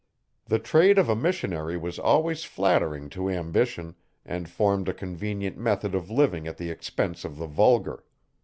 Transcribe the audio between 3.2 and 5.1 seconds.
ambition, and formed a